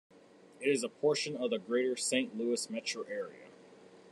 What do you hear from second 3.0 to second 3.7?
area.